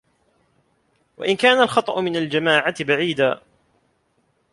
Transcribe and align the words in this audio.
وَإِنْ 1.17 1.35
كَانَ 1.35 1.61
الْخَطَأُ 1.61 2.01
مِنْ 2.01 2.15
الْجَمَاعَةِ 2.15 2.73
بَعِيدًا 2.79 3.41